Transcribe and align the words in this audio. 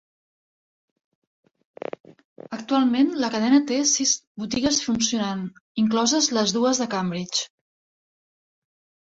Actualment 2.57 3.11
la 3.25 3.29
cadena 3.35 3.59
té 3.73 3.77
sis 3.91 4.15
botigues 4.45 4.81
funcionant, 4.87 5.45
incloses 5.85 6.31
les 6.39 6.57
dues 6.59 6.83
de 6.87 6.91
Cambridge. 6.97 7.47